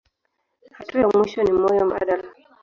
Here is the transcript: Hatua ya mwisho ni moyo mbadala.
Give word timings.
Hatua 0.77 0.99
ya 1.01 1.07
mwisho 1.07 1.43
ni 1.43 1.51
moyo 1.61 1.85
mbadala. 1.85 2.23